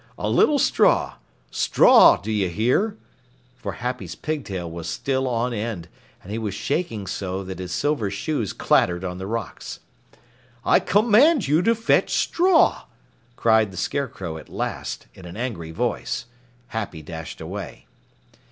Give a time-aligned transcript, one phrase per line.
[0.17, 1.17] A little straw
[1.51, 2.97] straw, do you hear?"
[3.55, 5.89] For Happy's pigtail was still on end,
[6.23, 9.79] and he was shaking so that his silver shoes clattered on the rocks.
[10.65, 12.85] "I command you to fetch straw!"
[13.35, 16.25] cried the Scarecrow at last, in an angry voice.
[16.69, 17.85] Happy dashed away.